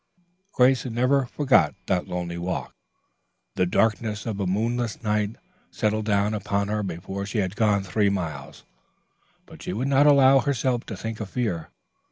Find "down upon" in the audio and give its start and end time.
6.05-6.69